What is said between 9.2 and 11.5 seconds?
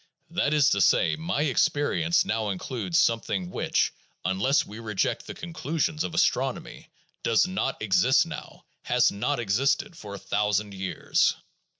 existed for a thousand years!